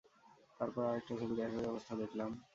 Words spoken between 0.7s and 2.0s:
আরেকটা ছবিতে একই অবস্থা